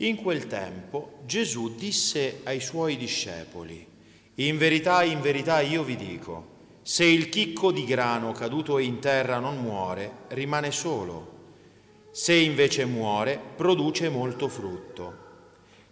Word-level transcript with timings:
In 0.00 0.22
quel 0.22 0.46
tempo 0.46 1.18
Gesù 1.26 1.74
disse 1.74 2.42
ai 2.44 2.60
suoi 2.60 2.96
discepoli, 2.96 3.84
in 4.36 4.56
verità, 4.56 5.02
in 5.02 5.20
verità 5.20 5.60
io 5.60 5.82
vi 5.82 5.96
dico, 5.96 6.56
se 6.82 7.04
il 7.04 7.28
chicco 7.28 7.72
di 7.72 7.84
grano 7.84 8.30
caduto 8.30 8.78
in 8.78 9.00
terra 9.00 9.40
non 9.40 9.58
muore, 9.58 10.18
rimane 10.28 10.70
solo. 10.70 11.36
Se 12.12 12.32
invece 12.32 12.84
muore, 12.84 13.40
produce 13.56 14.08
molto 14.08 14.46
frutto. 14.46 15.26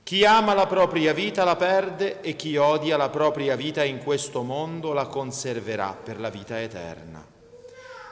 Chi 0.05 0.25
ama 0.25 0.55
la 0.55 0.69
propria 0.69 1.13
vita 1.13 1.43
la 1.43 1.57
perde 1.57 2.21
e 2.21 2.37
chi 2.37 2.57
odia 2.57 2.97
la 2.97 3.09
propria 3.09 3.57
vita 3.57 3.83
in 3.83 3.99
questo 3.99 4.43
mondo 4.43 4.93
la 4.93 5.07
conserverà 5.07 5.99
per 6.01 6.21
la 6.21 6.31
vita 6.31 6.63
eterna. 6.63 7.27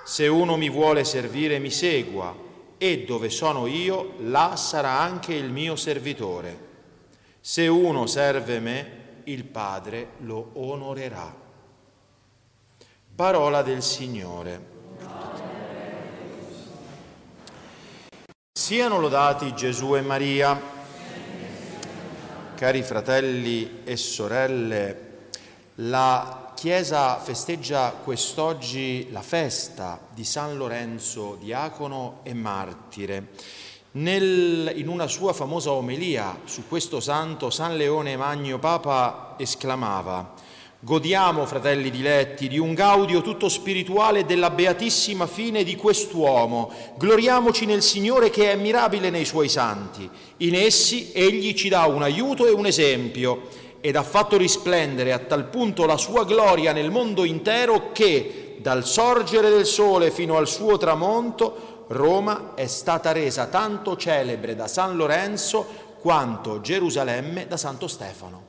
Se 0.05 0.27
uno 0.27 0.57
mi 0.57 0.69
vuole 0.69 1.05
servire, 1.05 1.61
mi 1.61 1.71
segua 1.71 2.53
e 2.79 3.05
dove 3.05 3.31
sono 3.31 3.67
io, 3.67 4.15
là 4.19 4.57
sarà 4.57 4.99
anche 5.01 5.35
il 5.35 5.51
mio 5.51 5.77
servitore. 5.77 6.73
Se 7.41 7.67
uno 7.67 8.07
serve 8.07 8.61
me, 8.61 9.03
il 9.25 9.45
Padre 9.45 10.13
lo 10.19 10.51
onorerà. 10.55 11.35
Parola 13.15 13.63
del 13.63 13.83
Signore. 13.83 14.73
Siano 18.53 18.99
lodati 18.99 19.55
Gesù 19.55 19.95
e 19.95 20.01
Maria. 20.01 20.61
Cari 22.55 22.83
fratelli 22.83 23.83
e 23.85 23.97
sorelle, 23.97 25.04
la 25.77 26.53
Chiesa 26.55 27.19
festeggia 27.19 27.91
quest'oggi 27.91 29.09
la 29.11 29.23
festa 29.23 29.99
di 30.15 30.25
San 30.25 30.57
Lorenzo, 30.57 31.37
diacono 31.41 32.21
e 32.23 32.33
martire. 32.33 33.31
Nel, 33.93 34.73
in 34.77 34.89
una 34.89 35.09
sua 35.09 35.33
famosa 35.33 35.73
omelia 35.73 36.39
su 36.45 36.69
questo 36.69 37.01
santo, 37.01 37.51
San 37.51 37.77
Leone 37.77 38.17
Magno 38.17 38.59
Papa 38.59 39.35
esclamava 39.37 40.33
Godiamo, 40.85 41.47
fratelli 41.47 41.91
diletti, 41.91 42.47
di 42.47 42.59
un 42.59 42.75
gaudio 42.75 43.23
tutto 43.23 43.49
spirituale 43.49 44.27
della 44.27 44.51
beatissima 44.51 45.27
fine 45.27 45.65
di 45.65 45.77
quest'uomo. 45.77 46.71
Gloriamoci 46.99 47.65
nel 47.65 47.83
Signore 47.83 48.29
che 48.29 48.53
è 48.53 48.55
mirabile 48.55 49.09
nei 49.09 49.25
suoi 49.25 49.49
santi. 49.49 50.07
In 50.39 50.55
essi 50.55 51.11
egli 51.15 51.55
ci 51.55 51.71
dà 51.71 51.87
un 51.87 52.03
aiuto 52.03 52.47
e 52.47 52.51
un 52.51 52.67
esempio 52.67 53.49
ed 53.87 53.97
ha 53.97 54.03
fatto 54.03 54.39
risplendere 54.39 55.13
a 55.13 55.19
tal 55.19 55.45
punto 55.45 55.85
la 55.85 55.99
sua 55.99 56.25
gloria 56.25 56.73
nel 56.73 56.91
mondo 56.91 57.23
intero 57.23 57.93
che, 57.93 58.57
dal 58.61 58.83
sorgere 58.83 59.51
del 59.51 59.67
sole 59.67 60.11
fino 60.11 60.39
al 60.39 60.49
suo 60.49 60.79
tramonto, 60.79 61.85
Roma 61.89 62.53
è 62.55 62.67
stata 62.67 63.13
resa 63.13 63.45
tanto 63.45 63.95
celebre 63.99 64.55
da 64.55 64.69
San 64.69 64.97
Lorenzo 64.97 65.67
quanto 66.01 66.63
Gerusalemme 66.63 67.47
da 67.47 67.59
Santo 67.59 67.87
Stefano. 67.87 68.43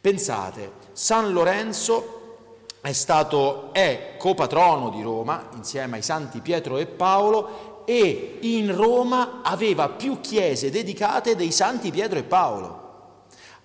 Pensate, 0.00 0.72
San 0.90 1.32
Lorenzo 1.32 2.38
è 2.80 2.92
stato, 2.92 3.72
è 3.72 4.16
copatrono 4.18 4.90
di 4.90 5.02
Roma 5.02 5.50
insieme 5.54 5.98
ai 5.98 6.02
santi 6.02 6.40
Pietro 6.40 6.78
e 6.78 6.86
Paolo 6.86 7.84
e 7.84 8.38
in 8.40 8.74
Roma 8.74 9.38
aveva 9.44 9.88
più 9.90 10.18
chiese 10.20 10.70
dedicate 10.70 11.36
dei 11.36 11.52
santi 11.52 11.92
Pietro 11.92 12.18
e 12.18 12.24
Paolo. 12.24 12.83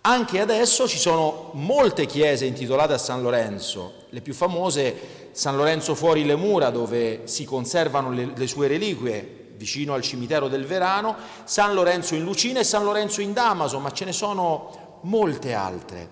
Anche 0.02 0.40
adesso 0.40 0.88
ci 0.88 0.98
sono 0.98 1.52
molte 1.54 2.06
chiese 2.06 2.46
intitolate 2.46 2.94
a 2.94 2.98
San 2.98 3.22
Lorenzo, 3.22 4.06
le 4.10 4.22
più 4.22 4.34
famose 4.34 5.30
San 5.32 5.58
Lorenzo 5.58 5.94
fuori 5.94 6.26
le 6.26 6.36
mura 6.36 6.70
dove 6.70 7.22
si 7.26 7.44
conservano 7.44 8.12
le, 8.12 8.32
le 8.34 8.48
sue 8.48 8.68
reliquie 8.68 9.52
vicino 9.58 9.94
al 9.94 10.02
cimitero 10.02 10.48
del 10.48 10.66
Verano, 10.66 11.16
San 11.44 11.74
Lorenzo 11.74 12.16
in 12.16 12.24
Lucina 12.24 12.62
e 12.62 12.64
San 12.64 12.86
Lorenzo 12.86 13.20
in 13.20 13.34
Damaso, 13.34 13.80
ma 13.80 13.92
ce 13.92 14.06
ne 14.06 14.14
sono 14.14 15.00
molte 15.02 15.54
altre. 15.54 16.10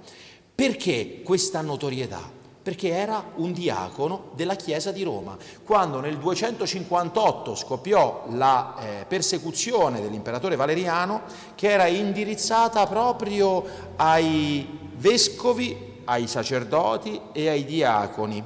Perché 0.54 1.22
questa 1.24 1.62
notorietà? 1.62 2.37
Perché 2.68 2.90
era 2.90 3.32
un 3.36 3.54
diacono 3.54 4.32
della 4.34 4.56
Chiesa 4.56 4.92
di 4.92 5.02
Roma. 5.02 5.38
Quando 5.64 6.02
nel 6.02 6.18
258 6.18 7.56
scoppiò 7.56 8.26
la 8.32 8.76
eh, 8.78 9.06
persecuzione 9.06 10.02
dell'imperatore 10.02 10.58
Valeriano, 10.58 11.22
che 11.56 11.72
era 11.72 11.88
indirizzata 11.88 12.86
proprio 12.86 13.64
ai 13.96 14.68
vescovi, 14.96 16.02
ai 16.04 16.28
sacerdoti 16.28 17.22
e 17.32 17.48
ai 17.48 17.64
diaconi. 17.64 18.44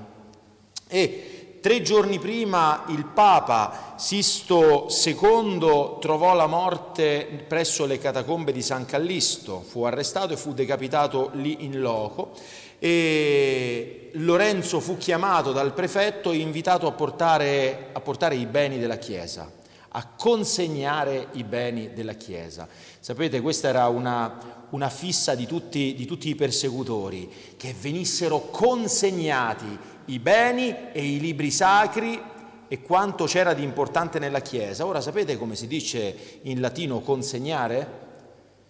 E 0.87 1.57
tre 1.59 1.81
giorni 1.81 2.19
prima 2.19 2.83
il 2.89 3.05
Papa 3.05 3.95
Sisto 3.97 4.85
II 5.03 5.97
trovò 5.99 6.35
la 6.35 6.45
morte 6.45 7.43
presso 7.47 7.87
le 7.87 7.97
catacombe 7.97 8.51
di 8.51 8.61
San 8.61 8.85
Callisto, 8.85 9.63
fu 9.67 9.81
arrestato 9.81 10.33
e 10.33 10.37
fu 10.37 10.53
decapitato 10.53 11.31
lì 11.33 11.65
in 11.65 11.79
loco 11.79 12.33
e 12.77 14.00
Lorenzo 14.13 14.79
fu 14.79 14.97
chiamato 14.97 15.51
dal 15.51 15.73
prefetto 15.73 16.31
e 16.31 16.37
invitato 16.37 16.87
a 16.87 16.91
portare, 16.91 17.89
a 17.91 17.99
portare 18.01 18.35
i 18.35 18.45
beni 18.45 18.79
della 18.79 18.97
Chiesa, 18.97 19.49
a 19.89 20.07
consegnare 20.07 21.27
i 21.33 21.43
beni 21.43 21.93
della 21.93 22.13
Chiesa. 22.13 22.67
Sapete, 22.99 23.41
questa 23.41 23.69
era 23.69 23.87
una, 23.87 24.65
una 24.69 24.89
fissa 24.89 25.35
di 25.35 25.45
tutti, 25.45 25.93
di 25.95 26.05
tutti 26.05 26.29
i 26.29 26.35
persecutori, 26.35 27.31
che 27.57 27.75
venissero 27.79 28.41
consegnati 28.49 29.77
i 30.05 30.19
beni 30.19 30.75
e 30.91 31.05
i 31.05 31.19
libri 31.19 31.51
sacri 31.51 32.21
e 32.67 32.81
quanto 32.81 33.25
c'era 33.25 33.53
di 33.53 33.63
importante 33.63 34.19
nella 34.19 34.41
Chiesa. 34.41 34.85
Ora 34.85 35.01
sapete 35.01 35.37
come 35.37 35.55
si 35.55 35.67
dice 35.67 36.39
in 36.43 36.59
latino 36.59 36.99
consegnare? 37.01 37.99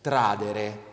Tradere 0.02 0.90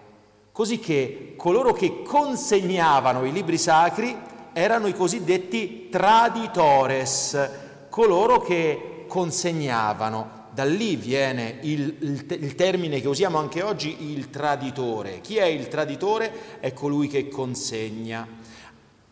così 0.58 0.80
che 0.80 1.34
coloro 1.36 1.72
che 1.72 2.02
consegnavano 2.02 3.24
i 3.24 3.30
libri 3.30 3.56
sacri 3.56 4.12
erano 4.58 4.88
i 4.88 4.92
cosiddetti 4.92 5.88
traditores, 5.88 7.48
coloro 7.88 8.40
che 8.40 9.04
consegnavano. 9.06 10.46
Da 10.50 10.64
lì 10.64 10.96
viene 10.96 11.58
il, 11.60 11.96
il, 12.00 12.26
il, 12.28 12.54
termine 12.56 13.00
che 13.00 13.06
usiamo 13.06 13.38
anche 13.38 13.62
oggi, 13.62 14.10
il 14.12 14.30
traditore. 14.30 15.20
Chi 15.20 15.36
è 15.36 15.44
il 15.44 15.68
traditore? 15.68 16.58
È 16.58 16.72
colui 16.72 17.06
che 17.06 17.28
consegna. 17.28 18.26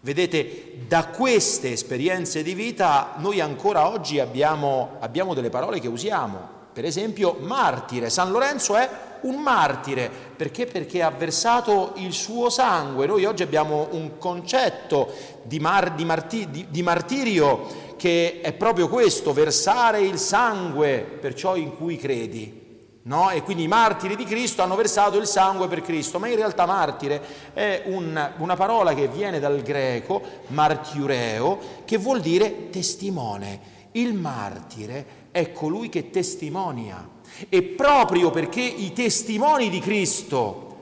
Vedete, 0.01 0.79
da 0.89 1.07
queste 1.07 1.71
esperienze 1.71 2.43
di 2.43 2.55
vita 2.55 3.15
noi 3.19 3.41
ancora 3.41 3.89
oggi 3.89 4.19
abbiamo, 4.19 4.97
abbiamo 4.99 5.33
delle 5.33 5.51
parole 5.51 5.79
che 5.79 5.87
usiamo. 5.87 6.55
Per 6.73 6.85
esempio, 6.85 7.37
martire. 7.39 8.11
San 8.11 8.33
Lorenzo 8.33 8.75
è 8.75 8.91
un 9.23 9.43
martire. 9.43 10.11
Perché? 10.37 10.67
Perché 10.67 11.03
ha 11.03 11.11
versato 11.11 11.93
il 11.97 12.13
suo 12.13 12.51
sangue. 12.51 13.07
Noi 13.07 13.25
oggi 13.25 13.43
abbiamo 13.43 13.89
un 13.93 14.19
concetto 14.19 15.13
di, 15.43 15.59
mar, 15.59 15.93
di, 15.95 16.05
marti, 16.05 16.51
di, 16.51 16.67
di 16.69 16.83
martirio 16.83 17.85
che 17.97 18.41
è 18.43 18.53
proprio 18.53 18.89
questo, 18.89 19.33
versare 19.33 20.01
il 20.01 20.19
sangue 20.19 20.99
per 21.21 21.35
ciò 21.35 21.57
in 21.57 21.77
cui 21.77 21.97
credi. 21.97 22.65
No? 23.03 23.31
E 23.31 23.43
quindi 23.43 23.63
i 23.63 23.69
martiri 23.69 24.17
di 24.17 24.25
Cristo 24.25 24.63
hanno 24.63 24.75
versato 24.75 25.17
il 25.17 25.27
sangue 25.27 25.69
per 25.69 25.81
Cristo, 25.81 26.19
ma 26.19 26.27
in 26.27 26.35
realtà 26.35 26.67
martire 26.67 27.23
è 27.53 27.83
un, 27.87 28.33
una 28.39 28.57
parola 28.57 28.95
che 28.95 29.07
viene 29.07 29.39
dal 29.39 29.63
greco, 29.63 30.21
martiureo, 30.49 31.59
che 31.85 31.99
vuol 31.99 32.21
dire 32.21 32.69
testimone. 32.71 33.75
Il 33.93 34.13
martire 34.13 35.26
è 35.37 35.53
colui 35.53 35.91
che 35.91 36.09
testimonia. 36.09 37.07
E 37.51 37.63
proprio 37.63 38.31
perché 38.31 38.63
i 38.63 38.95
testimoni 38.95 39.69
di 39.69 39.81
Cristo, 39.81 40.77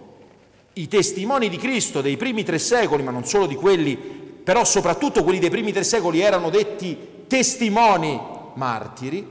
i 0.75 0.87
testimoni 0.87 1.49
di 1.49 1.57
Cristo 1.57 2.01
dei 2.01 2.17
primi 2.17 2.45
tre 2.45 2.61
secoli, 2.61 3.03
ma 3.03 3.11
non 3.11 3.25
solo 3.25 3.47
di 3.47 3.57
quelli, 3.57 3.97
però 3.97 4.65
soprattutto 4.65 5.25
quelli 5.25 5.41
dei 5.41 5.51
primi 5.51 5.73
tre 5.73 5.83
secoli 5.83 6.21
erano 6.21 6.51
detti 6.51 6.97
testimoni 7.27 8.21
martiri, 8.55 9.27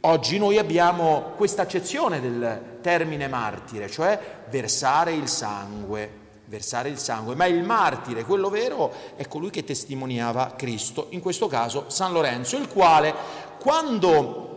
oggi 0.00 0.38
noi 0.38 0.56
abbiamo 0.56 1.34
questa 1.36 1.60
accezione 1.60 2.18
del 2.22 2.78
termine 2.80 3.28
martire, 3.28 3.90
cioè 3.90 4.18
versare 4.48 5.12
il 5.12 5.28
sangue, 5.28 6.20
versare 6.46 6.88
il 6.88 6.96
sangue, 6.96 7.34
ma 7.34 7.44
il 7.44 7.62
martire, 7.62 8.24
quello 8.24 8.48
vero, 8.48 8.90
è 9.16 9.28
colui 9.28 9.50
che 9.50 9.64
testimoniava 9.64 10.54
Cristo, 10.56 11.08
in 11.10 11.20
questo 11.20 11.46
caso 11.46 11.84
San 11.88 12.12
Lorenzo, 12.12 12.56
il 12.56 12.68
quale 12.68 13.14
quando 13.58 14.51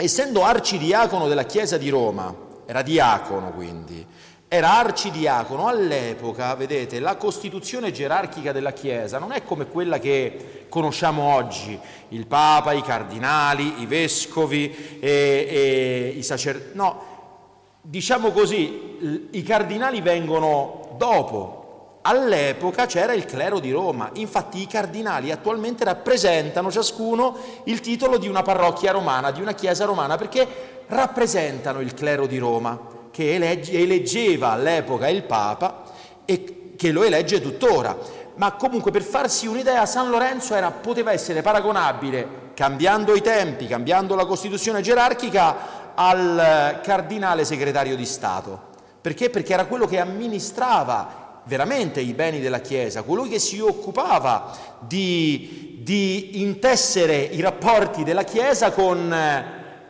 essendo 0.00 0.44
arcidiacono 0.44 1.26
della 1.26 1.44
Chiesa 1.44 1.76
di 1.76 1.88
Roma, 1.88 2.34
era 2.66 2.82
diacono 2.82 3.50
quindi, 3.50 4.06
era 4.46 4.78
arcidiacono, 4.78 5.66
all'epoca, 5.66 6.54
vedete, 6.54 7.00
la 7.00 7.16
costituzione 7.16 7.90
gerarchica 7.90 8.52
della 8.52 8.72
Chiesa 8.72 9.18
non 9.18 9.32
è 9.32 9.42
come 9.42 9.66
quella 9.66 9.98
che 9.98 10.66
conosciamo 10.68 11.34
oggi, 11.34 11.78
il 12.10 12.26
Papa, 12.26 12.72
i 12.72 12.82
cardinali, 12.82 13.80
i 13.82 13.86
vescovi 13.86 14.98
e, 15.00 15.48
e 15.50 16.14
i 16.16 16.22
sacerdoti, 16.22 16.76
no, 16.76 17.02
diciamo 17.82 18.30
così, 18.30 19.28
i 19.32 19.42
cardinali 19.42 20.00
vengono 20.00 20.94
dopo, 20.96 21.67
All'epoca 22.08 22.86
c'era 22.86 23.12
il 23.12 23.26
clero 23.26 23.58
di 23.58 23.70
Roma, 23.70 24.08
infatti 24.14 24.62
i 24.62 24.66
cardinali 24.66 25.30
attualmente 25.30 25.84
rappresentano 25.84 26.70
ciascuno 26.70 27.36
il 27.64 27.80
titolo 27.80 28.16
di 28.16 28.26
una 28.26 28.40
parrocchia 28.40 28.92
romana, 28.92 29.30
di 29.30 29.42
una 29.42 29.52
chiesa 29.52 29.84
romana, 29.84 30.16
perché 30.16 30.84
rappresentano 30.86 31.80
il 31.80 31.92
clero 31.92 32.26
di 32.26 32.38
Roma, 32.38 32.80
che 33.10 33.34
eleggeva 33.34 34.52
all'epoca 34.52 35.06
il 35.08 35.22
Papa 35.24 35.82
e 36.24 36.72
che 36.78 36.92
lo 36.92 37.02
elegge 37.02 37.42
tuttora. 37.42 37.94
Ma 38.36 38.52
comunque 38.52 38.90
per 38.90 39.02
farsi 39.02 39.46
un'idea, 39.46 39.84
San 39.84 40.08
Lorenzo 40.08 40.54
era, 40.54 40.70
poteva 40.70 41.12
essere 41.12 41.42
paragonabile, 41.42 42.52
cambiando 42.54 43.14
i 43.14 43.20
tempi, 43.20 43.66
cambiando 43.66 44.14
la 44.14 44.24
Costituzione 44.24 44.80
gerarchica, 44.80 45.92
al 45.94 46.80
cardinale 46.82 47.44
segretario 47.44 47.96
di 47.96 48.06
Stato. 48.06 48.64
Perché? 48.98 49.28
Perché 49.28 49.52
era 49.52 49.66
quello 49.66 49.86
che 49.86 50.00
amministrava 50.00 51.17
veramente 51.48 52.00
i 52.00 52.12
beni 52.12 52.40
della 52.40 52.60
Chiesa, 52.60 53.02
colui 53.02 53.28
che 53.28 53.38
si 53.40 53.58
occupava 53.58 54.76
di, 54.78 55.80
di 55.82 56.42
intessere 56.42 57.16
i 57.16 57.40
rapporti 57.40 58.04
della 58.04 58.22
Chiesa 58.22 58.70
con, 58.70 59.12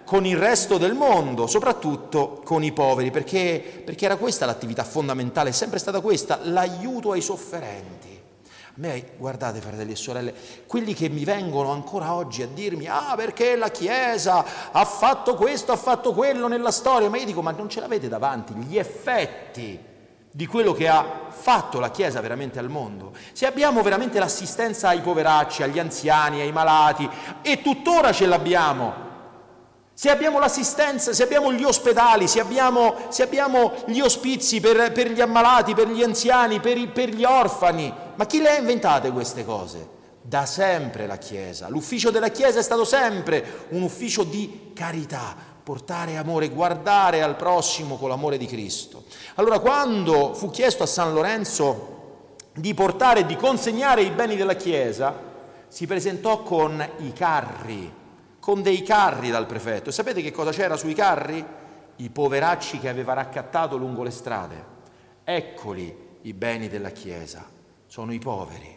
con, 0.04 0.24
il 0.24 0.36
resto 0.36 0.78
del 0.78 0.94
mondo, 0.94 1.46
soprattutto 1.48 2.40
con 2.44 2.62
i 2.62 2.72
poveri, 2.72 3.10
perché, 3.10 3.82
perché 3.84 4.06
era 4.06 4.16
questa 4.16 4.46
l'attività 4.46 4.84
fondamentale, 4.84 5.50
è 5.50 5.52
sempre 5.52 5.80
stata 5.80 6.00
questa, 6.00 6.38
l'aiuto 6.44 7.12
ai 7.12 7.20
sofferenti. 7.20 8.06
A 8.46 8.80
me, 8.80 9.10
guardate 9.16 9.60
fratelli 9.60 9.90
e 9.90 9.96
sorelle, 9.96 10.32
quelli 10.68 10.94
che 10.94 11.08
mi 11.08 11.24
vengono 11.24 11.72
ancora 11.72 12.14
oggi 12.14 12.42
a 12.42 12.46
dirmi, 12.46 12.86
ah 12.86 13.14
perché 13.16 13.56
la 13.56 13.70
Chiesa 13.70 14.70
ha 14.70 14.84
fatto 14.84 15.34
questo, 15.34 15.72
ha 15.72 15.76
fatto 15.76 16.14
quello 16.14 16.46
nella 16.46 16.70
storia, 16.70 17.10
ma 17.10 17.18
io 17.18 17.24
dico, 17.24 17.42
ma 17.42 17.50
non 17.50 17.68
ce 17.68 17.80
l'avete 17.80 18.06
davanti 18.06 18.54
gli 18.54 18.78
effetti 18.78 19.96
di 20.30 20.46
quello 20.46 20.72
che 20.72 20.88
ha 20.88 21.26
fatto 21.30 21.80
la 21.80 21.90
Chiesa 21.90 22.20
veramente 22.20 22.58
al 22.58 22.68
mondo. 22.68 23.12
Se 23.32 23.46
abbiamo 23.46 23.82
veramente 23.82 24.18
l'assistenza 24.18 24.88
ai 24.88 25.00
poveracci, 25.00 25.62
agli 25.62 25.78
anziani, 25.78 26.40
ai 26.40 26.52
malati, 26.52 27.08
e 27.42 27.62
tuttora 27.62 28.12
ce 28.12 28.26
l'abbiamo, 28.26 29.06
se 29.98 30.10
abbiamo 30.10 30.38
l'assistenza, 30.38 31.12
se 31.12 31.24
abbiamo 31.24 31.52
gli 31.52 31.64
ospedali, 31.64 32.28
se 32.28 32.38
abbiamo, 32.38 32.94
se 33.08 33.24
abbiamo 33.24 33.72
gli 33.86 33.98
ospizi 33.98 34.60
per, 34.60 34.92
per, 34.92 35.10
gli 35.10 35.20
ammalati, 35.20 35.74
per 35.74 35.88
gli 35.88 36.04
anziani, 36.04 36.60
per, 36.60 36.92
per 36.92 37.08
gli 37.08 37.24
orfani, 37.24 37.92
ma 38.14 38.24
chi 38.24 38.40
le 38.40 38.50
ha 38.50 38.58
inventate 38.58 39.10
queste 39.10 39.44
cose? 39.44 39.96
Da 40.22 40.46
sempre 40.46 41.08
la 41.08 41.16
Chiesa. 41.16 41.68
L'ufficio 41.68 42.10
della 42.10 42.28
Chiesa 42.28 42.60
è 42.60 42.62
stato 42.62 42.84
sempre 42.84 43.66
un 43.70 43.82
ufficio 43.82 44.22
di 44.22 44.70
carità, 44.72 45.34
portare 45.68 46.16
amore, 46.16 46.48
guardare 46.48 47.20
al 47.20 47.36
prossimo 47.36 47.98
con 47.98 48.08
l'amore 48.08 48.38
di 48.38 48.46
Cristo. 48.46 49.04
Allora 49.34 49.58
quando 49.58 50.32
fu 50.32 50.48
chiesto 50.48 50.82
a 50.82 50.86
San 50.86 51.12
Lorenzo 51.12 52.36
di 52.54 52.72
portare 52.72 53.20
e 53.20 53.26
di 53.26 53.36
consegnare 53.36 54.00
i 54.00 54.08
beni 54.08 54.34
della 54.34 54.56
Chiesa, 54.56 55.14
si 55.68 55.86
presentò 55.86 56.42
con 56.42 56.82
i 57.00 57.12
carri 57.12 57.92
con 58.40 58.62
dei 58.62 58.82
carri 58.82 59.28
dal 59.28 59.44
prefetto. 59.44 59.90
E 59.90 59.92
sapete 59.92 60.22
che 60.22 60.30
cosa 60.30 60.52
c'era 60.52 60.74
sui 60.78 60.94
carri? 60.94 61.44
I 61.96 62.08
poveracci 62.08 62.78
che 62.78 62.88
aveva 62.88 63.12
raccattato 63.12 63.76
lungo 63.76 64.02
le 64.02 64.10
strade. 64.10 64.64
Eccoli 65.22 65.94
i 66.22 66.32
beni 66.32 66.68
della 66.68 66.92
Chiesa, 66.92 67.44
sono 67.86 68.14
i 68.14 68.18
poveri. 68.18 68.74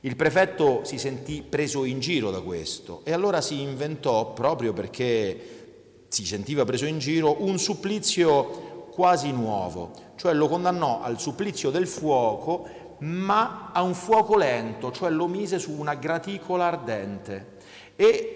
Il 0.00 0.16
prefetto 0.16 0.84
si 0.84 0.98
sentì 0.98 1.40
preso 1.40 1.84
in 1.84 1.98
giro 1.98 2.30
da 2.30 2.42
questo 2.42 3.00
e 3.04 3.12
allora 3.12 3.40
si 3.40 3.62
inventò, 3.62 4.34
proprio 4.34 4.74
perché 4.74 5.65
si 6.08 6.24
sentiva 6.24 6.64
preso 6.64 6.86
in 6.86 6.98
giro, 6.98 7.42
un 7.42 7.58
supplizio 7.58 8.88
quasi 8.90 9.30
nuovo, 9.32 9.90
cioè 10.16 10.32
lo 10.32 10.48
condannò 10.48 11.02
al 11.02 11.20
supplizio 11.20 11.70
del 11.70 11.86
fuoco, 11.86 12.66
ma 13.00 13.70
a 13.72 13.82
un 13.82 13.94
fuoco 13.94 14.36
lento, 14.36 14.90
cioè 14.90 15.10
lo 15.10 15.26
mise 15.26 15.58
su 15.58 15.72
una 15.72 15.94
graticola 15.94 16.66
ardente. 16.66 17.54
E 17.96 18.35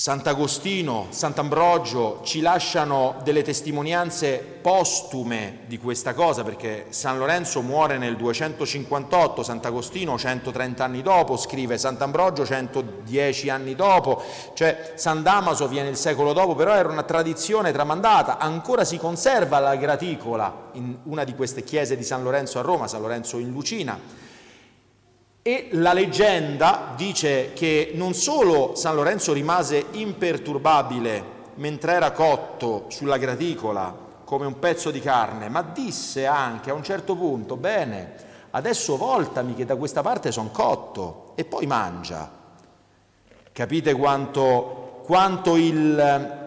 Sant'Agostino, 0.00 1.08
Sant'Ambrogio 1.10 2.20
ci 2.22 2.40
lasciano 2.40 3.20
delle 3.22 3.42
testimonianze 3.42 4.38
postume 4.38 5.58
di 5.66 5.76
questa 5.76 6.14
cosa 6.14 6.42
perché 6.42 6.86
San 6.88 7.18
Lorenzo 7.18 7.60
muore 7.60 7.98
nel 7.98 8.16
258, 8.16 9.42
Sant'Agostino 9.42 10.16
130 10.16 10.82
anni 10.82 11.02
dopo, 11.02 11.36
scrive 11.36 11.76
Sant'Ambrogio 11.76 12.46
110 12.46 13.50
anni 13.50 13.74
dopo, 13.74 14.22
cioè 14.54 14.94
San 14.94 15.22
Damaso 15.22 15.68
viene 15.68 15.90
il 15.90 15.96
secolo 15.96 16.32
dopo, 16.32 16.54
però 16.54 16.72
era 16.74 16.88
una 16.88 17.02
tradizione 17.02 17.70
tramandata, 17.70 18.38
ancora 18.38 18.84
si 18.84 18.96
conserva 18.96 19.58
la 19.58 19.76
graticola 19.76 20.70
in 20.72 20.96
una 21.02 21.24
di 21.24 21.34
queste 21.34 21.62
chiese 21.62 21.98
di 21.98 22.04
San 22.04 22.22
Lorenzo 22.22 22.58
a 22.58 22.62
Roma, 22.62 22.88
San 22.88 23.02
Lorenzo 23.02 23.36
in 23.36 23.50
Lucina, 23.50 24.29
e 25.42 25.68
la 25.72 25.94
leggenda 25.94 26.92
dice 26.96 27.52
che 27.54 27.92
non 27.94 28.12
solo 28.12 28.74
San 28.74 28.94
Lorenzo 28.94 29.32
rimase 29.32 29.86
imperturbabile 29.92 31.38
mentre 31.54 31.92
era 31.92 32.10
cotto 32.12 32.84
sulla 32.88 33.16
graticola 33.16 34.08
come 34.24 34.46
un 34.46 34.58
pezzo 34.58 34.90
di 34.90 35.00
carne, 35.00 35.48
ma 35.48 35.62
disse 35.62 36.24
anche 36.24 36.70
a 36.70 36.74
un 36.74 36.84
certo 36.84 37.16
punto, 37.16 37.56
bene, 37.56 38.14
adesso 38.50 38.96
voltami 38.96 39.54
che 39.54 39.64
da 39.64 39.74
questa 39.74 40.02
parte 40.02 40.30
sono 40.30 40.50
cotto 40.52 41.32
e 41.34 41.44
poi 41.44 41.66
mangia. 41.66 42.30
Capite 43.50 43.92
quanto, 43.94 45.02
quanto 45.04 45.56
il, 45.56 46.38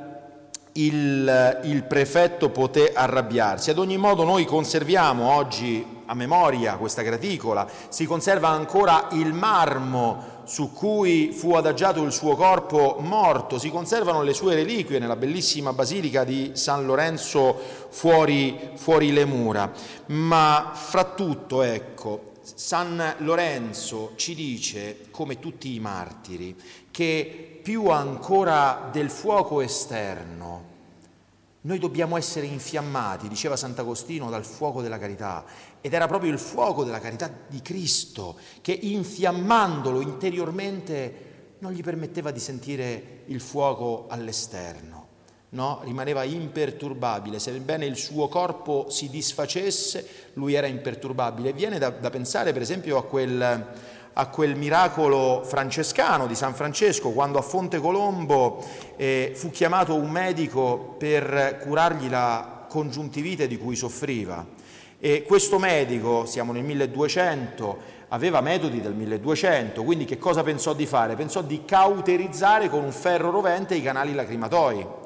il, 0.73 1.59
il 1.63 1.83
prefetto 1.83 2.49
poté 2.51 2.93
arrabbiarsi. 2.93 3.69
Ad 3.69 3.79
ogni 3.79 3.97
modo 3.97 4.23
noi 4.23 4.45
conserviamo 4.45 5.33
oggi 5.33 6.02
a 6.05 6.13
memoria 6.13 6.77
questa 6.77 7.01
graticola, 7.01 7.67
si 7.89 8.05
conserva 8.05 8.49
ancora 8.49 9.07
il 9.11 9.33
marmo 9.33 10.31
su 10.45 10.73
cui 10.73 11.31
fu 11.31 11.53
adagiato 11.53 12.03
il 12.03 12.11
suo 12.11 12.35
corpo 12.35 12.97
morto, 12.99 13.57
si 13.57 13.69
conservano 13.69 14.23
le 14.23 14.33
sue 14.33 14.55
reliquie 14.55 14.99
nella 14.99 15.15
bellissima 15.15 15.73
basilica 15.73 16.23
di 16.23 16.51
San 16.53 16.85
Lorenzo 16.85 17.57
fuori, 17.89 18.71
fuori 18.75 19.13
le 19.13 19.25
mura. 19.25 19.71
Ma 20.07 20.71
fra 20.73 21.15
ecco, 21.15 22.31
San 22.43 23.15
Lorenzo 23.19 24.11
ci 24.15 24.35
dice, 24.35 25.05
come 25.11 25.39
tutti 25.39 25.73
i 25.73 25.79
martiri, 25.79 26.55
che 26.91 27.59
più 27.63 27.87
ancora 27.87 28.89
del 28.91 29.09
fuoco 29.09 29.61
esterno, 29.61 30.71
noi 31.65 31.79
dobbiamo 31.79 32.17
essere 32.17 32.45
infiammati, 32.45 33.29
diceva 33.29 33.55
Sant'Agostino, 33.55 34.29
dal 34.29 34.43
fuoco 34.43 34.81
della 34.81 34.99
carità. 34.99 35.45
Ed 35.79 35.93
era 35.93 36.07
proprio 36.07 36.31
il 36.31 36.39
fuoco 36.39 36.83
della 36.83 36.99
carità 36.99 37.31
di 37.47 37.61
Cristo 37.61 38.37
che 38.61 38.73
infiammandolo 38.73 40.01
interiormente 40.01 41.31
non 41.59 41.71
gli 41.71 41.81
permetteva 41.81 42.31
di 42.31 42.39
sentire 42.39 43.21
il 43.27 43.39
fuoco 43.39 44.07
all'esterno. 44.09 45.01
No? 45.49 45.79
Rimaneva 45.83 46.23
imperturbabile, 46.23 47.39
sebbene 47.39 47.85
il 47.85 47.95
suo 47.95 48.27
corpo 48.27 48.89
si 48.89 49.09
disfacesse, 49.09 50.31
lui 50.33 50.55
era 50.55 50.67
imperturbabile. 50.67 51.53
Viene 51.53 51.77
da, 51.77 51.91
da 51.91 52.09
pensare 52.09 52.51
per 52.51 52.61
esempio 52.61 52.97
a 52.97 53.05
quel, 53.05 53.67
a 54.13 54.27
quel 54.27 54.55
miracolo 54.55 55.41
francescano 55.43 56.27
di 56.27 56.35
San 56.35 56.53
Francesco, 56.53 57.11
quando 57.11 57.39
a 57.39 57.41
Fonte 57.41 57.79
Colombo 57.79 58.63
eh, 58.95 59.31
fu 59.35 59.49
chiamato 59.49 59.95
un 59.95 60.09
medico 60.09 60.95
per 60.97 61.59
curargli 61.63 62.09
la 62.09 62.65
congiuntivite 62.69 63.47
di 63.47 63.57
cui 63.57 63.75
soffriva. 63.75 64.45
E 64.99 65.23
questo 65.23 65.59
medico, 65.59 66.25
siamo 66.25 66.51
nel 66.53 66.63
1200, 66.63 67.77
aveva 68.09 68.41
metodi 68.41 68.79
del 68.79 68.93
1200, 68.93 69.83
quindi 69.83 70.05
che 70.05 70.17
cosa 70.17 70.43
pensò 70.43 70.73
di 70.73 70.85
fare? 70.85 71.15
Pensò 71.15 71.41
di 71.41 71.65
cauterizzare 71.65 72.69
con 72.69 72.83
un 72.83 72.91
ferro 72.91 73.31
rovente 73.31 73.75
i 73.75 73.81
canali 73.81 74.13
lacrimatoi. 74.13 75.01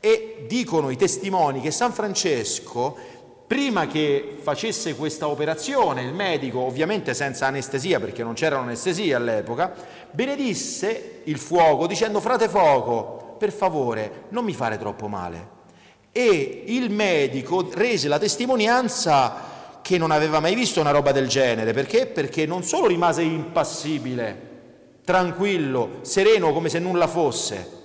E 0.00 0.44
dicono 0.48 0.90
i 0.90 0.96
testimoni 0.96 1.60
che 1.60 1.70
San 1.70 1.92
Francesco 1.92 2.96
prima 3.50 3.88
che 3.88 4.36
facesse 4.40 4.94
questa 4.94 5.26
operazione, 5.26 6.02
il 6.02 6.14
medico, 6.14 6.60
ovviamente 6.60 7.14
senza 7.14 7.48
anestesia, 7.48 7.98
perché 7.98 8.22
non 8.22 8.34
c'era 8.34 8.60
anestesia 8.60 9.16
all'epoca, 9.16 9.74
benedisse 10.12 11.22
il 11.24 11.36
fuoco 11.36 11.88
dicendo 11.88 12.20
frate 12.20 12.48
fuoco, 12.48 13.34
per 13.40 13.50
favore, 13.50 14.26
non 14.28 14.44
mi 14.44 14.52
fare 14.52 14.78
troppo 14.78 15.08
male. 15.08 15.48
E 16.12 16.62
il 16.66 16.92
medico 16.92 17.68
rese 17.72 18.06
la 18.06 18.20
testimonianza 18.20 19.78
che 19.82 19.98
non 19.98 20.12
aveva 20.12 20.38
mai 20.38 20.54
visto 20.54 20.78
una 20.78 20.92
roba 20.92 21.10
del 21.10 21.26
genere, 21.26 21.72
perché? 21.72 22.06
Perché 22.06 22.46
non 22.46 22.62
solo 22.62 22.86
rimase 22.86 23.22
impassibile, 23.22 24.48
tranquillo, 25.04 25.98
sereno 26.02 26.52
come 26.52 26.68
se 26.68 26.78
nulla 26.78 27.08
fosse, 27.08 27.79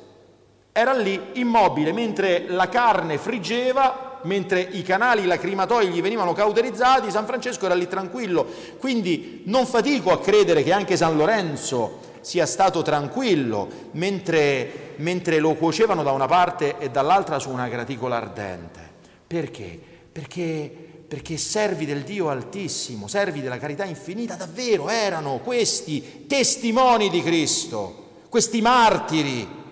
era 0.77 0.91
lì 0.91 1.17
immobile 1.36 1.94
mentre 1.94 2.48
la 2.50 2.67
carne 2.67 3.17
friggeva 3.17 4.20
mentre 4.24 4.60
i 4.60 4.84
canali 4.84 5.24
lacrimatoi 5.24 5.88
gli 5.88 6.01
venivano 6.01 6.34
cauterizzati, 6.34 7.10
San 7.10 7.25
Francesco 7.25 7.65
era 7.65 7.75
lì 7.75 7.88
tranquillo. 7.88 8.46
Quindi 8.77 9.44
non 9.46 9.65
fatico 9.65 10.12
a 10.12 10.20
credere 10.20 10.63
che 10.63 10.74
anche 10.74 10.98
San 10.98 11.15
Lorenzo 11.15 12.00
sia 12.20 12.46
stato 12.46 12.82
tranquillo 12.82 13.70
mentre, 13.91 14.96
mentre 14.98 15.39
lo 15.39 15.53
cuocevano 15.53 16.03
da 16.03 16.12
una 16.12 16.25
parte 16.25 16.77
e 16.77 16.89
dall'altra 16.89 17.39
su 17.39 17.51
una 17.51 17.70
graticola 17.70 18.17
ardente. 18.17 18.82
Perché? 19.25 19.79
Perché, 20.12 20.70
perché 21.08 21.38
servi 21.38 21.86
del 21.86 22.01
Dio 22.01 22.27
Altissimo, 22.27 23.08
servi 23.08 23.41
della 23.41 23.60
carità 23.60 23.86
infinita, 23.86 24.36
davvero 24.36 24.89
erano 24.89 25.39
questi 25.41 26.25
testimoni 26.27 27.10
di 27.10 27.22
Cristo, 27.22 28.24
questi 28.27 28.60
martiri 28.60 29.63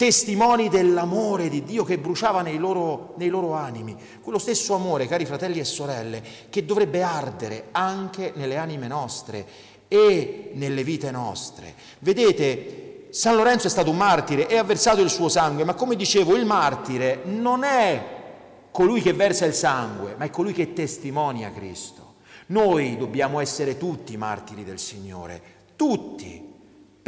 testimoni 0.00 0.70
dell'amore 0.70 1.50
di 1.50 1.62
Dio 1.62 1.84
che 1.84 1.98
bruciava 1.98 2.40
nei 2.40 2.56
loro, 2.56 3.12
nei 3.18 3.28
loro, 3.28 3.52
animi, 3.52 3.94
quello 4.22 4.38
stesso 4.38 4.72
amore, 4.72 5.06
cari 5.06 5.26
fratelli 5.26 5.58
e 5.58 5.64
sorelle, 5.64 6.22
che 6.48 6.64
dovrebbe 6.64 7.02
ardere 7.02 7.66
anche 7.72 8.32
nelle 8.34 8.56
anime 8.56 8.86
nostre 8.86 9.46
e 9.88 10.52
nelle 10.54 10.84
vite 10.84 11.10
nostre. 11.10 11.74
Vedete, 11.98 13.08
San 13.10 13.36
Lorenzo 13.36 13.66
è 13.66 13.70
stato 13.70 13.90
un 13.90 13.98
martire 13.98 14.48
e 14.48 14.56
ha 14.56 14.64
versato 14.64 15.02
il 15.02 15.10
suo 15.10 15.28
sangue, 15.28 15.64
ma 15.64 15.74
come 15.74 15.96
dicevo, 15.96 16.34
il 16.34 16.46
martire 16.46 17.20
non 17.24 17.62
è 17.62 18.02
colui 18.70 19.02
che 19.02 19.12
versa 19.12 19.44
il 19.44 19.52
sangue, 19.52 20.14
ma 20.16 20.24
è 20.24 20.30
colui 20.30 20.54
che 20.54 20.72
testimonia 20.72 21.52
Cristo. 21.52 22.14
Noi 22.46 22.96
dobbiamo 22.96 23.38
essere 23.38 23.76
tutti 23.76 24.16
martiri 24.16 24.64
del 24.64 24.78
Signore, 24.78 25.42
tutti. 25.76 26.49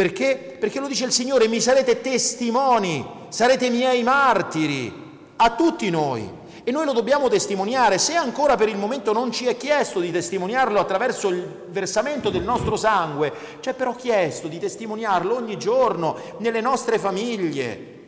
Perché? 0.02 0.56
Perché 0.58 0.80
lo 0.80 0.88
dice 0.88 1.04
il 1.04 1.12
Signore, 1.12 1.46
mi 1.46 1.60
sarete 1.60 2.00
testimoni, 2.00 3.06
sarete 3.28 3.70
miei 3.70 4.02
martiri, 4.02 4.92
a 5.36 5.50
tutti 5.50 5.88
noi. 5.90 6.28
E 6.64 6.72
noi 6.72 6.84
lo 6.84 6.92
dobbiamo 6.92 7.28
testimoniare, 7.28 7.98
se 7.98 8.16
ancora 8.16 8.56
per 8.56 8.68
il 8.68 8.76
momento 8.76 9.12
non 9.12 9.30
ci 9.30 9.46
è 9.46 9.56
chiesto 9.56 10.00
di 10.00 10.10
testimoniarlo 10.10 10.80
attraverso 10.80 11.28
il 11.28 11.66
versamento 11.68 12.30
del 12.30 12.42
nostro 12.42 12.74
sangue, 12.74 13.32
ci 13.60 13.68
è 13.68 13.74
però 13.74 13.94
chiesto 13.94 14.48
di 14.48 14.58
testimoniarlo 14.58 15.36
ogni 15.36 15.56
giorno 15.56 16.16
nelle 16.38 16.60
nostre 16.60 16.98
famiglie, 16.98 18.00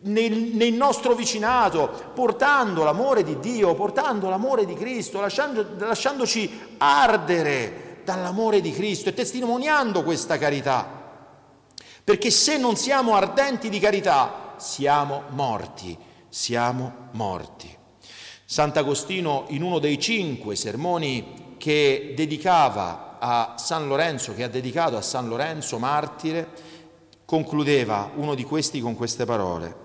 nel, 0.00 0.32
nel, 0.32 0.74
nostro 0.74 1.14
vicinato, 1.14 2.10
portando 2.12 2.84
l'amore 2.84 3.22
di 3.22 3.38
Dio, 3.38 3.74
portando 3.74 4.28
l'amore 4.28 4.66
di 4.66 4.74
Cristo, 4.74 5.18
lasciando, 5.18 5.66
lasciandoci 5.78 6.76
ardere 6.76 8.00
dall'amore 8.04 8.60
di 8.60 8.72
Cristo 8.72 9.08
e 9.08 9.14
testimoniando 9.14 10.02
questa 10.02 10.36
carità. 10.36 11.00
Perché 12.04 12.30
se 12.30 12.56
non 12.56 12.76
siamo 12.76 13.14
ardenti 13.14 13.68
di 13.68 13.78
carità, 13.78 14.54
siamo 14.56 15.22
morti, 15.30 15.96
siamo 16.28 17.08
morti. 17.12 17.74
Sant'Agostino 18.44 19.44
in 19.48 19.62
uno 19.62 19.78
dei 19.78 19.98
cinque 19.98 20.56
sermoni 20.56 21.54
che 21.58 22.12
dedicava 22.16 23.18
a 23.20 23.54
San 23.56 23.86
Lorenzo, 23.86 24.34
che 24.34 24.42
ha 24.42 24.48
dedicato 24.48 24.96
a 24.96 25.00
San 25.00 25.28
Lorenzo 25.28 25.78
martire, 25.78 26.48
concludeva 27.24 28.10
uno 28.16 28.34
di 28.34 28.42
questi 28.42 28.80
con 28.80 28.96
queste 28.96 29.24
parole. 29.24 29.76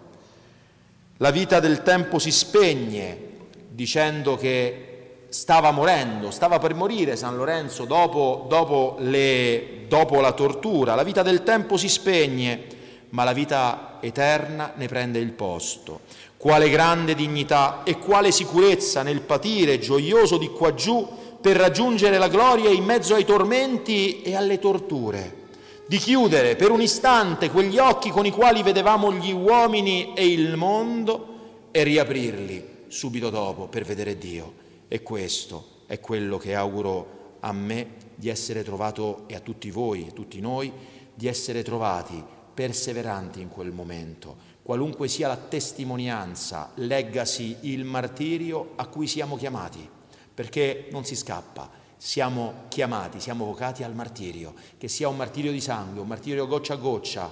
La 1.17 1.29
vita 1.31 1.59
del 1.59 1.83
tempo 1.83 2.17
si 2.19 2.31
spegne 2.31 3.35
dicendo 3.69 4.35
che 4.37 4.96
stava 5.29 5.71
morendo, 5.71 6.31
stava 6.31 6.59
per 6.59 6.73
morire 6.73 7.15
San 7.15 7.35
Lorenzo 7.35 7.85
dopo, 7.85 8.45
dopo, 8.47 8.95
le, 8.99 9.85
dopo 9.87 10.21
la 10.21 10.31
tortura, 10.31 10.95
la 10.95 11.03
vita 11.03 11.21
del 11.21 11.43
tempo 11.43 11.77
si 11.77 11.89
spegne, 11.89 12.75
ma 13.09 13.23
la 13.23 13.33
vita 13.33 13.97
eterna 14.01 14.73
ne 14.75 14.87
prende 14.87 15.19
il 15.19 15.31
posto. 15.31 16.01
Quale 16.37 16.69
grande 16.69 17.15
dignità 17.15 17.81
e 17.83 17.97
quale 17.97 18.31
sicurezza 18.31 19.01
nel 19.01 19.21
patire 19.21 19.79
gioioso 19.79 20.37
di 20.37 20.49
qua 20.49 20.73
giù 20.73 21.07
per 21.41 21.57
raggiungere 21.57 22.17
la 22.17 22.27
gloria 22.27 22.69
in 22.69 22.83
mezzo 22.83 23.15
ai 23.15 23.25
tormenti 23.25 24.21
e 24.21 24.35
alle 24.35 24.59
torture, 24.59 25.45
di 25.87 25.97
chiudere 25.97 26.55
per 26.55 26.71
un 26.71 26.81
istante 26.81 27.49
quegli 27.49 27.77
occhi 27.77 28.09
con 28.09 28.25
i 28.25 28.31
quali 28.31 28.61
vedevamo 28.63 29.11
gli 29.13 29.31
uomini 29.31 30.13
e 30.13 30.27
il 30.27 30.55
mondo 30.55 31.35
e 31.71 31.83
riaprirli 31.83 32.75
subito 32.87 33.29
dopo 33.29 33.67
per 33.67 33.83
vedere 33.83 34.17
Dio. 34.17 34.65
E 34.87 35.03
questo 35.03 35.83
è 35.85 35.99
quello 35.99 36.37
che 36.37 36.55
auguro 36.55 37.35
a 37.41 37.51
me 37.51 38.05
di 38.15 38.29
essere 38.29 38.63
trovato 38.63 39.23
e 39.27 39.35
a 39.35 39.39
tutti 39.39 39.69
voi, 39.69 40.07
a 40.09 40.13
tutti 40.13 40.39
noi, 40.39 40.71
di 41.13 41.27
essere 41.27 41.63
trovati 41.63 42.23
perseveranti 42.53 43.39
in 43.39 43.49
quel 43.49 43.71
momento, 43.71 44.35
qualunque 44.63 45.07
sia 45.07 45.27
la 45.27 45.37
testimonianza, 45.37 46.71
leggasi 46.75 47.57
il 47.61 47.83
martirio 47.83 48.71
a 48.75 48.87
cui 48.87 49.05
siamo 49.05 49.37
chiamati, 49.37 49.87
perché 50.33 50.87
non 50.91 51.05
si 51.05 51.15
scappa, 51.15 51.69
siamo 51.97 52.63
chiamati, 52.67 53.19
siamo 53.19 53.45
vocati 53.45 53.83
al 53.83 53.93
martirio, 53.93 54.55
che 54.77 54.87
sia 54.87 55.07
un 55.07 55.17
martirio 55.17 55.51
di 55.51 55.61
sangue, 55.61 56.01
un 56.01 56.07
martirio 56.07 56.47
goccia 56.47 56.73
a 56.73 56.77
goccia, 56.77 57.31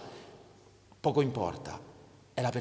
poco 1.00 1.21
importa, 1.21 1.79
è 2.33 2.41
la, 2.41 2.51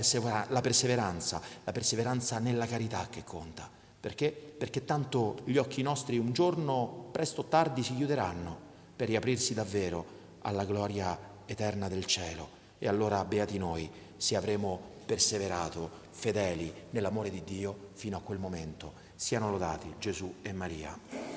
la 0.48 0.60
perseveranza, 0.62 1.42
la 1.64 1.72
perseveranza 1.72 2.38
nella 2.38 2.66
carità 2.66 3.06
che 3.10 3.24
conta. 3.24 3.82
Perché? 4.04 4.32
Perché 4.32 4.84
tanto 4.84 5.36
gli 5.44 5.56
occhi 5.56 5.80
nostri 5.80 6.18
un 6.18 6.34
giorno, 6.34 7.08
presto 7.10 7.40
o 7.40 7.44
tardi, 7.44 7.82
si 7.82 7.96
chiuderanno 7.96 8.54
per 8.94 9.08
riaprirsi 9.08 9.54
davvero 9.54 10.04
alla 10.42 10.66
gloria 10.66 11.18
eterna 11.46 11.88
del 11.88 12.04
cielo. 12.04 12.50
E 12.78 12.86
allora 12.86 13.24
beati 13.24 13.56
noi 13.56 13.90
se 14.18 14.36
avremo 14.36 14.78
perseverato 15.06 15.88
fedeli 16.10 16.70
nell'amore 16.90 17.30
di 17.30 17.44
Dio 17.44 17.92
fino 17.94 18.18
a 18.18 18.20
quel 18.20 18.38
momento. 18.38 18.92
Siano 19.14 19.50
lodati 19.50 19.94
Gesù 19.98 20.34
e 20.42 20.52
Maria. 20.52 21.33